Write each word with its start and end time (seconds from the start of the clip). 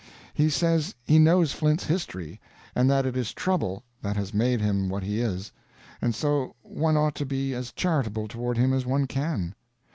He 0.33 0.49
says 0.49 0.95
he 1.05 1.19
knows 1.19 1.53
Flint's 1.53 1.83
history, 1.85 2.41
and 2.73 2.89
that 2.89 3.05
it 3.05 3.15
is 3.15 3.33
trouble 3.35 3.83
that 4.01 4.15
has 4.15 4.33
made 4.33 4.59
him 4.59 4.89
what 4.89 5.03
he 5.03 5.21
is, 5.21 5.51
and 6.01 6.15
so 6.15 6.55
one 6.63 6.97
ought 6.97 7.13
to 7.13 7.25
be 7.27 7.53
as 7.53 7.71
charitable 7.71 8.27
toward 8.27 8.57
him 8.57 8.73
as 8.73 8.83
one 8.83 9.05
can. 9.05 9.53